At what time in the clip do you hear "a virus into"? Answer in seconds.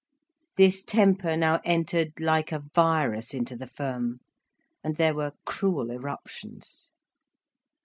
2.51-3.55